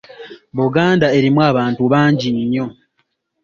Buganda 0.57 1.07
erimu 1.17 1.39
abantu 1.51 1.83
bangi 1.91 2.27
nnyo. 2.37 2.65